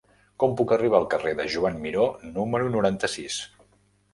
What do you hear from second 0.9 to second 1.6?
al carrer de